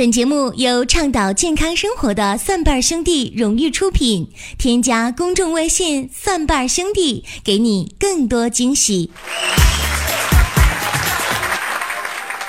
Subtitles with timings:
[0.00, 4.30] 本节目由倡导健康生活的蒜瓣兄弟荣誉出品。
[4.56, 9.10] 添加公众微信“蒜瓣兄弟”，给你更多惊喜。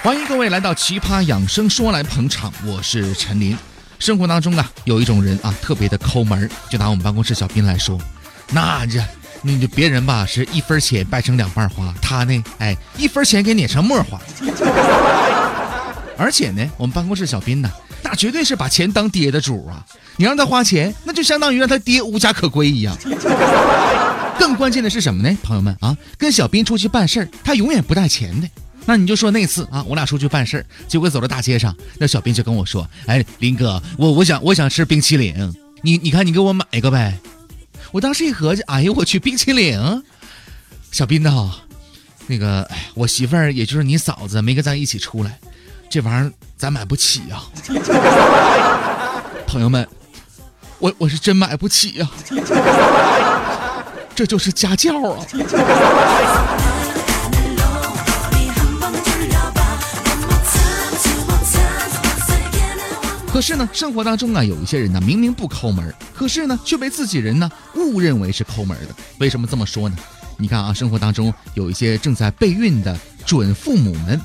[0.02, 3.58] 欢迎各位来到《奇葩养生说》来捧场，我是陈林。
[4.00, 6.50] 生活当中啊，有一种人啊，特别的抠门。
[6.70, 8.00] 就拿我们办公室小斌来说，
[8.54, 9.04] 那这
[9.42, 14.22] 那就别人吧是一分钱掰成两半花，他呢，哎，一分钱给碾成沫花。
[16.22, 17.72] 而且呢，我们办公室小斌呢，
[18.04, 19.84] 那绝对是把钱当爹的主啊！
[20.18, 22.96] 你让他花钱，那就相当于让他爹无家可归一样。
[24.38, 25.98] 更关键的是什么呢，朋友们啊？
[26.20, 28.48] 跟小斌出去办事儿，他永远不带钱的。
[28.86, 35.36] 那你就说那次啊，我俩出去办事儿，结果走到大街上，那小斌就跟我说：“哎，林哥，我我想我想吃冰淇淋，
[35.82, 37.18] 你你看你给我买一个呗。”
[37.92, 40.04] 我当时一合计，哎呦我去，冰淇淋！
[40.92, 41.52] 小斌呐，
[42.28, 45.40] 那个哎我媳妇儿也就是你嫂子没跟咱一起出来，
[45.92, 47.42] 这玩意儿咱买不起呀。
[49.46, 49.86] 朋友们，
[50.80, 52.10] 我我是真买不起呀，
[54.16, 55.26] 这就是家教啊。
[63.34, 68.96] 可是呢，生活当中啊，有一些人呢，明明不抠门可是呢，却被自己人呢误认为是抠门的。
[69.18, 69.98] 为什么这么说呢？
[70.38, 74.20] 你看啊，生活当中有一些正在备孕的准父母们，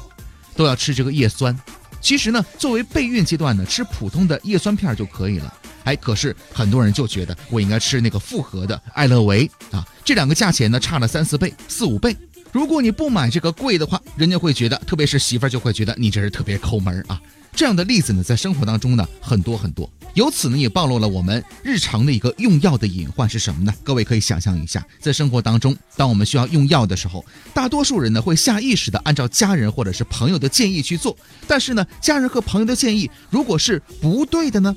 [0.56, 1.56] 都要吃这个叶酸。
[2.00, 5.52] 其实呢，作为备孕阶段呢，吃普通的叶酸片就可以了。
[5.84, 12.16] 哎，可是很多人就觉得我应该吃那个复合的艾乐维啊，这两个价钱呢差了三四倍、四五倍。
[12.52, 17.20] 如果你不买这个贵的话，人家会觉得，特别是媳妇儿就会觉得你这是特别抠门啊。
[17.56, 23.72] 这样的例子呢，在生活当中呢很多很多，由此呢也暴露了我们日常的一个用药的隐患是什么呢？
[23.82, 34.76] 各位可以想象一下，在生活当中，当我们需要用药的时候，大多数人呢会下意识的按照家人或者是朋友的建议去做，但是呢，家人和朋友的建议如果是不对的呢？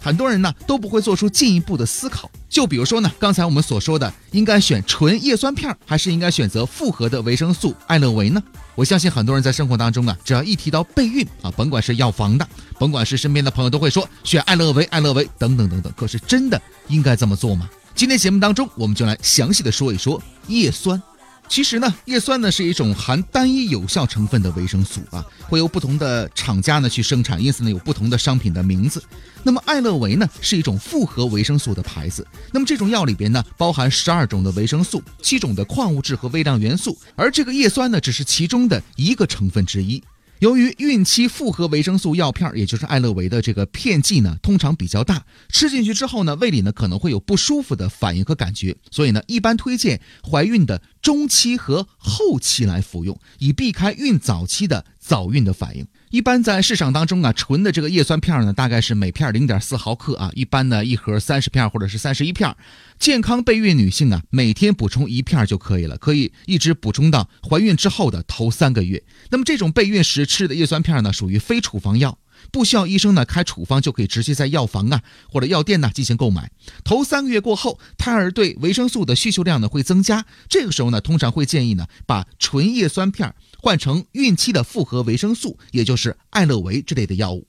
[0.00, 8.42] 很多人呢都不会做出进一步的思考，就比如说呢，刚才我们所说的，应该选纯叶酸片，还是应该选择复合的维生素艾乐维呢？
[8.76, 12.48] 我相信很多人在生活当中啊，只要一提到备孕啊，甭管是药房的，
[12.78, 15.92] 甭管是身边的朋友，都会说选艾乐维、艾乐维等等等等。
[15.96, 17.68] 可是真的应该这么做吗？
[17.96, 21.02] 今天节目当中，我们就来详细的说一说叶酸。
[21.48, 29.02] 其实呢，叶酸呢是一种含单一有效成分的维生素啊，会由不同的厂家呢去生产，因此呢有不同的商品的名字。
[29.42, 32.26] 那么爱乐维呢是一种复合维生素的牌子。
[32.52, 40.02] 那么这种药里边呢包含十二种的维生素，七种的矿物质和微量元素，而这个叶酸呢只是其中的一个成分之一。
[40.40, 55.86] 由于孕期复合维生素药片，也就是爱乐维的这个片剂呢，通常比较大，吃进去之后呢，胃里呢可能会有不舒服的反应和感觉，所以呢，一般推荐怀孕的中期和后期来服用，以避开孕早期的早孕的反应。
[56.10, 62.54] 一般在市场当中啊，纯的这个叶酸片呢，大概是每片零点四毫克啊，一般呢一盒三十片或者是三十一片。
[62.98, 69.02] 健康备孕女性啊，每天补充一片就可以了，可以一直补充到怀孕之后的头三个月。
[69.30, 72.18] 那么这种备孕时吃的叶酸片呢，属于非处方药，
[72.50, 76.50] 不需要医生呢开处方就可以直接在药房啊或者药店呢进行购买。
[76.84, 83.34] 头三个月过后，胎儿对维生素的需求量呢会增加，这个时候呢，通常会建议呢把纯叶酸片。
[83.60, 87.44] 换成孕期的复合维生素，也就是爱乐维之类的药物。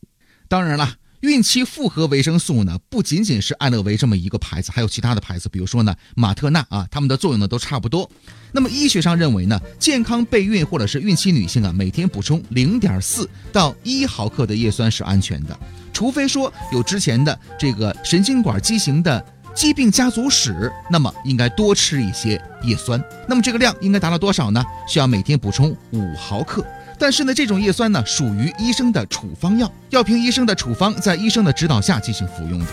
[0.48, 8.10] 当然了，孕期复合维生素呢，不仅仅是爱乐维这么一个牌子，还有其他的牌子，比如说呢马特纳啊，它们的作用呢都差不多。
[8.54, 15.60] 那么医学上认为呢，健康备孕或者是孕期女性啊，每天补充零点四到一毫克的叶酸是安全的，
[15.92, 19.26] 除非说有之前的这个神经管畸形的。
[19.60, 23.04] 疾病家族史，那么应该多吃一些叶酸。
[23.28, 24.64] 那么这个量应该达到多少呢？
[24.88, 26.66] 需要每天补充五毫克。
[26.98, 32.66] 但是呢，这种叶酸呢属于医生的处方药，要凭医生的处方，在医生的指导下进行服用的。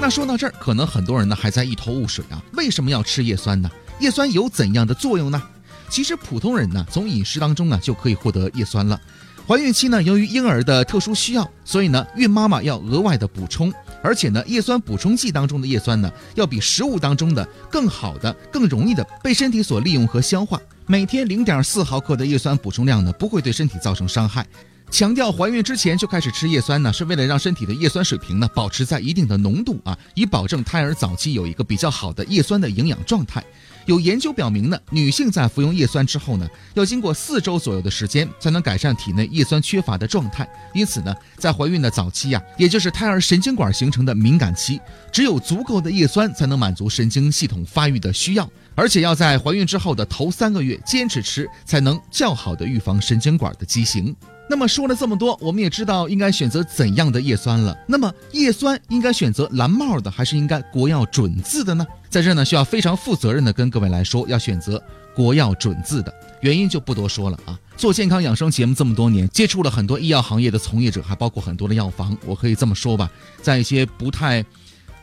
[0.00, 3.70] 那说到这儿，可能很多人呢还在一头雾水啊，为什么要吃叶酸呢？
[4.00, 5.40] 叶酸有怎样的作用呢？
[5.88, 9.00] 其实普通人呢，从饮食当中呢就可以获得叶酸了。
[9.48, 13.72] 怀孕期呢，由于婴儿的特殊需要，所以呢，孕妈妈要额外的补充，
[14.02, 20.60] 而且呢，叶酸补充剂当中的叶酸呢，要比食物当中的更好的、更容易的被身体所利用和消化。
[20.86, 24.44] 每天零点四毫克的叶酸补充量呢，不会对身体造成伤害。
[24.90, 33.44] 强调怀孕之前就开始吃叶酸呢，是为了让身体的叶酸水平呢保持在一定的浓度啊，以保证胎儿早期有一个比较好的叶酸的营养状态。
[33.84, 40.48] 有研究表明呢，女性在服用叶酸之后呢，要经过四周左右的时间才能改善体内叶酸缺乏的状态。
[40.74, 44.80] 因此呢，在怀孕的早期呀，也就是胎儿神经管形成的敏感期，
[45.12, 54.14] 只有足够的叶酸才能满足神经系统发育的需要，而且要在怀孕之后的头三个月坚持吃，才能较好的预防神经管的畸形。
[54.48, 57.76] 那么说了这么多，我们也知道应该选择怎样的叶酸了。
[57.88, 61.84] 那么叶酸应该选择蓝帽的，还是应该国药准字的呢？
[62.08, 64.80] 在这呢，需要非常负责任的跟各位来说，要选择
[65.16, 66.14] 国药准字的。
[66.42, 67.58] 原因就不多说了啊。
[67.76, 72.16] 做健康养生节目这么多年，接触了很多医药行业的从业者，还包括很多的药房。
[72.24, 73.10] 我可以这么说吧，
[73.42, 74.44] 在一些不太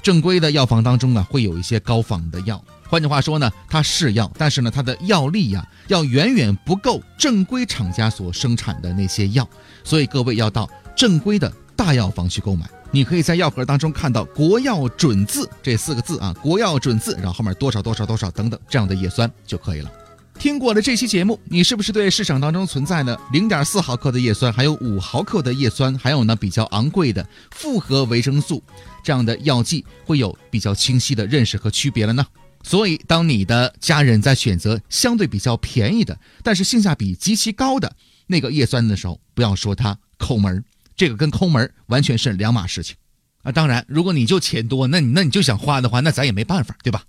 [0.01, 2.63] 正规的药房当中啊，会有一些高仿的药。
[2.93, 9.49] 换句话说呢，它是药，但是呢，它的药力呀，要远远不够正规厂家所生产的那些药，
[9.83, 12.69] 所以各位要到正规的大药房去购买。
[12.91, 19.91] 你可以在药盒当中看到“国药准字”这四个字啊，“国药准字”，然后后面多少多少多少等等这样的叶酸就可以了。
[20.37, 28.61] 听过了这期节目，你是不是对市场当中存在的零点四毫克的叶酸，还有五毫克的叶酸，还有呢比较昂贵的复合维生素
[29.03, 32.23] 这样的药剂，会有比较清晰的认识和区别了呢？
[32.63, 37.95] 所以，当你的家人在选择相对比较便宜的，但是性价比极其高的
[38.27, 40.63] 那个叶酸的时候，不要说它抠门
[40.95, 42.95] 这个跟抠门完全是两码事情
[43.43, 43.51] 啊。
[43.51, 47.03] 当然，如果你就钱多，那你那你就想花的话，那咱也没办法，对吧？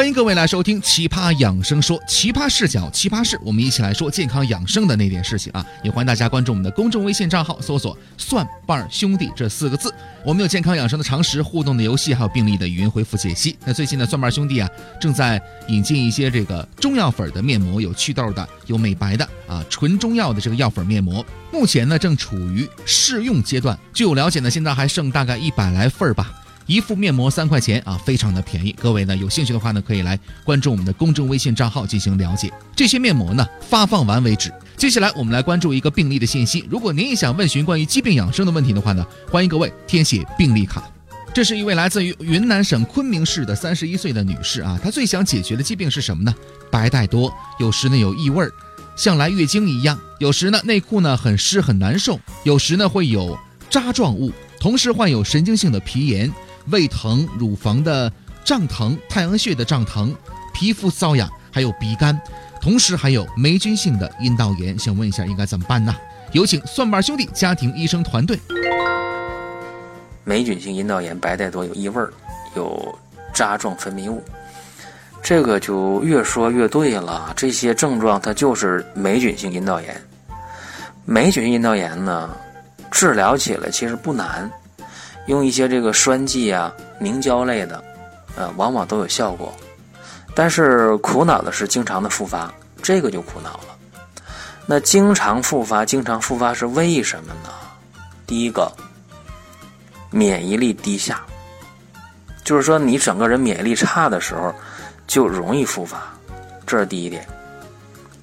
[0.00, 5.62] 欢迎各位来收听《奇葩养生说》，奇葩视角，奇葩事，我们一起来说健康养生的那点事情啊！
[5.84, 9.92] 也欢迎大家关注我们的公众微信账号，搜索“蒜瓣兄弟”这四个字。
[10.24, 13.54] 我们有健康养生的常识、互动的游戏，还有病例的语音回复解析。
[13.62, 14.66] 那最近呢，蒜瓣兄弟啊，
[14.98, 15.38] 正在
[15.68, 21.22] 引进一些这个中药粉的面膜，有祛痘的，有美白的啊，纯中药的这个药粉面膜，
[21.52, 23.78] 目前呢正处于试用阶段。
[23.92, 26.39] 据我了解呢，现在还剩大概一百来份儿吧。
[26.70, 28.70] 一副面膜三块钱啊，非常的便宜。
[28.78, 32.48] 各位呢有兴趣的话呢，可以来关注我们的公众微信账号进行了解。
[32.76, 34.52] 这些面膜呢发放完为止。
[34.76, 36.64] 接下来我们来关注一个病例的信息。
[36.70, 40.88] 如果您也想问询关于疾病养生的问题的话呢，欢迎各位填写病历卡。
[41.34, 46.32] 这是一位来自于云南省昆明市的三十一岁的女士啊，她最想解决的疾病是什么呢？
[46.70, 48.52] 白带多，有时呢有异味儿，
[48.96, 52.14] 像来月经一样；有时呢内裤呢很湿很难受；
[52.44, 53.36] 有时呢会有
[53.68, 56.32] 渣状物，同时患有神经性的皮炎。
[56.68, 58.12] 胃疼、乳房的
[58.44, 60.14] 胀疼、太阳穴的胀疼、
[60.52, 62.20] 皮肤瘙痒，还有鼻干，
[62.60, 65.94] 同时还有霉菌性的阴道炎，想问一下应该怎么办呢？
[66.32, 68.38] 有请蒜瓣兄弟家庭医生团队。
[70.22, 72.00] 霉菌性阴道炎，白带多，有异味，
[72.54, 72.98] 有
[73.32, 74.22] 渣状分泌物，
[75.22, 77.32] 这个就越说越对了。
[77.34, 80.00] 这些症状它就是霉菌性阴道炎。
[81.04, 82.30] 霉菌性阴道炎呢，
[82.92, 84.48] 治疗起来其实不难。
[85.26, 87.82] 用一些这个栓剂啊、凝胶类的，
[88.36, 89.54] 呃，往往都有效果。
[90.34, 92.52] 但是苦恼的是经常的复发，
[92.82, 93.76] 这个就苦恼了。
[94.66, 97.50] 那经常复发，经常复发是为什么呢？
[98.26, 98.70] 第一个，
[100.10, 101.20] 免疫力低下，
[102.44, 104.54] 就是说你整个人免疫力差的时候，
[105.06, 106.02] 就容易复发，
[106.64, 107.26] 这是第一点。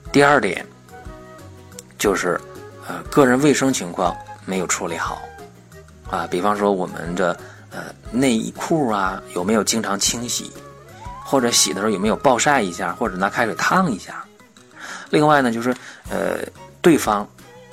[0.10, 0.66] 第二点，
[1.98, 2.40] 就是
[2.88, 4.16] 呃，个人卫生情况
[4.46, 5.22] 没有处理好。
[6.10, 7.38] 啊，比方说我们的
[7.72, 10.52] 呃内衣裤啊，有没有经常清洗，
[11.26, 14.24] 或者洗的时候有没有暴晒一下，或者拿开水烫一下？
[15.10, 15.76] 另外呢，就是
[16.10, 16.40] 呃
[16.82, 17.28] 对方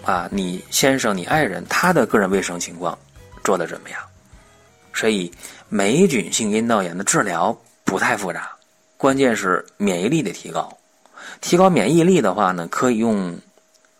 [0.04, 2.98] 啊，你先生、你爱人他的个人卫生情况
[3.42, 4.00] 做的怎么样？
[4.92, 5.32] 所以
[5.68, 8.50] 霉菌性阴道炎的治疗不太复杂，
[8.96, 10.76] 关键是免疫力的提高。
[11.40, 13.36] 提高免疫力的话呢，可以用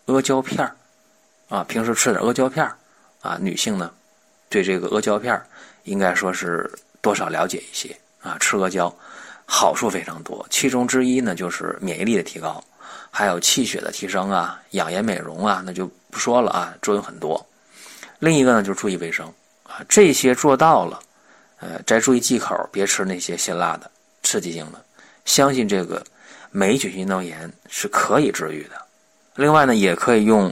[0.05, 0.75] 阿胶片儿
[1.49, 2.75] 啊，平时吃点阿胶片儿
[3.21, 3.91] 啊，女性呢。
[4.49, 5.41] 对这个阿胶片
[5.83, 6.71] 应该说是
[7.01, 8.37] 多少了解一些啊。
[8.39, 8.93] 吃阿胶
[9.45, 12.63] 好处非常多，其中之一呢就是免疫力的提高，
[13.11, 17.45] 还有气血的提升啊，养颜美容啊，那就不说了啊，作用很多。
[18.19, 19.25] 另一个呢就是注意卫生
[19.63, 20.99] 啊，这些做到了，
[21.59, 23.91] 呃，再注意忌口，别吃那些辛辣的、
[24.23, 24.83] 刺激性的。
[25.25, 26.03] 相信这个
[26.49, 28.81] 霉菌性阴道炎是可以治愈的。
[29.35, 30.51] 另外呢，也可以用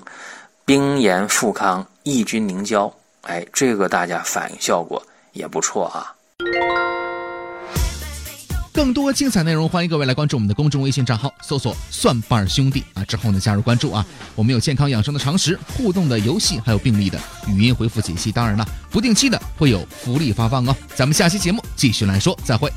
[0.66, 2.94] 冰盐富康抑菌凝胶。
[3.24, 5.02] 哎，这个大家反应效果
[5.32, 6.12] 也不错啊！
[8.74, 14.06] 更多精彩内容，欢迎各位来关注我们的公众微信账号，搜索“蒜瓣兄弟”啊，之后呢加入关注啊。
[14.36, 18.30] 我们有健康养生的常识、互动的游戏，还有病例的语音回复解析。
[18.30, 20.76] 当然了，不定期的会有福利发放哦。
[20.94, 22.70] 咱们下期节目继续来说，再会。